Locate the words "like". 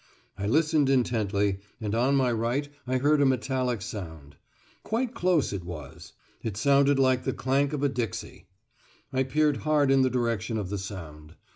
6.97-7.23